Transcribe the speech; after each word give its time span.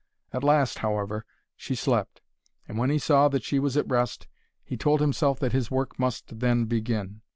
At 0.33 0.43
last, 0.43 0.79
however, 0.79 1.27
she 1.55 1.75
slept; 1.75 2.21
and 2.67 2.79
when 2.79 2.89
he 2.89 2.97
saw 2.97 3.27
that 3.27 3.43
she 3.43 3.59
was 3.59 3.77
at 3.77 3.87
rest, 3.87 4.27
he 4.63 4.75
told 4.75 4.99
himself 4.99 5.37
that 5.39 5.51
his 5.53 5.69
work 5.69 5.99
must 5.99 6.39
then 6.39 6.65
begin. 6.65 7.21